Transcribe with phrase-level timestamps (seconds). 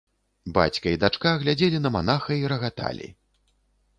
[0.53, 3.07] Бацька і дачка глядзелі на манаха і рагаталі.